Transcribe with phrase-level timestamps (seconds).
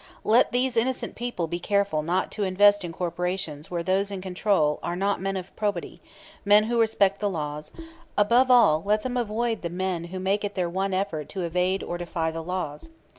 [0.23, 4.79] Let these innocent people be careful not to invest in corporations where those in control
[4.81, 6.01] are not men of probity,
[6.43, 7.71] men who respect the laws;
[8.17, 11.83] above all let them avoid the men who make it their one effort to evade
[11.83, 12.89] or defy the laws.